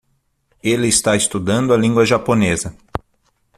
[0.63, 2.75] Ele está estudando a língua Japonesa.